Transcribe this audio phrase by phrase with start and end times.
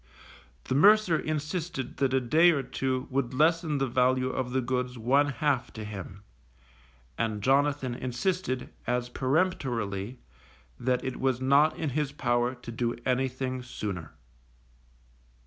[0.63, 4.97] The mercer insisted that a day or two would lessen the value of the goods
[4.97, 6.23] one half to him,
[7.19, 10.17] and Jonathan insisted, as peremptorily,
[10.79, 14.13] that it was not in his power to do anything sooner.